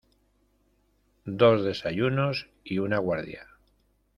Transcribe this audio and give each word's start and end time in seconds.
dos 1.25 1.63
desayunos 1.63 2.49
y 2.63 2.79
una 2.79 2.97
guardia. 2.97 3.45